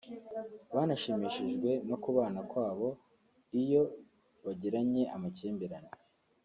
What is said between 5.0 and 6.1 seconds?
amakimbirane